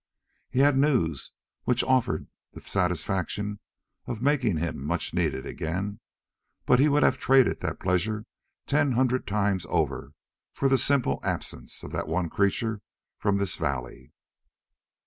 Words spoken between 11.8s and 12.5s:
of that one